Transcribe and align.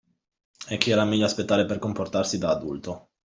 E 0.67 0.77
che 0.79 0.89
era 0.89 1.05
meglio 1.05 1.25
aspettare 1.25 1.65
per 1.67 1.77
comportarsi 1.77 2.39
da 2.39 2.49
adulto. 2.49 3.09